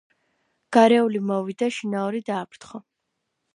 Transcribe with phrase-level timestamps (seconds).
[0.77, 2.85] გარეული მოვიდა, შინაური დააფრთხო.